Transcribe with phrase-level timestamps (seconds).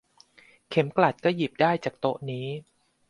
[0.69, 2.47] เข็มกลัดก็หยิบได้จากโต๊ะนี้